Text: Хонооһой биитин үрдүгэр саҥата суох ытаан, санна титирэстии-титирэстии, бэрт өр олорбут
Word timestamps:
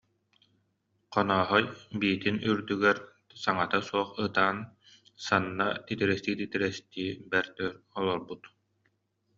Хонооһой 1.13 1.63
биитин 2.01 2.35
үрдүгэр 2.49 2.97
саҥата 3.43 3.79
суох 3.89 4.09
ытаан, 4.25 4.57
санна 5.25 5.67
титирэстии-титирэстии, 5.85 7.09
бэрт 7.31 7.55
өр 7.65 7.73
олорбут 7.99 8.41